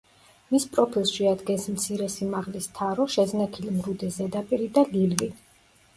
[0.53, 5.33] მის პროფილს შეადგენს მცირე სიმაღლის თარო, შეზნექილი მრუდე ზედაპირი და ლილვი.